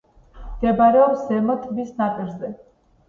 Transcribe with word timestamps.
მდებარეობს 0.53 1.21
ზემო 1.27 1.59
ტბის 1.67 1.93
ნაპირზე. 2.01 2.51